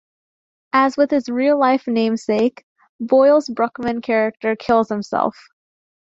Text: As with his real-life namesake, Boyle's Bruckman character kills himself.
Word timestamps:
As 0.73 0.97
with 0.97 1.11
his 1.11 1.29
real-life 1.29 1.83
namesake, 1.85 2.65
Boyle's 2.99 3.47
Bruckman 3.47 4.01
character 4.01 4.55
kills 4.55 4.89
himself. 4.89 5.37